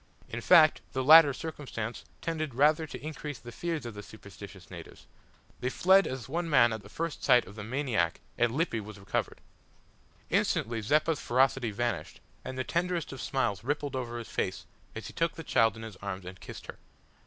[0.29, 5.05] In fact the latter circumstance tended rather to increase the fears of the superstitious natives.
[5.59, 8.99] They fled as one man at the first sight of the maniac and Lippy was
[8.99, 9.39] recovered!
[10.31, 15.13] Instantly Zeppa's ferocity vanished, and the tenderest of smiles rippled over his face as he
[15.13, 16.79] took the child in his arms and kissed her.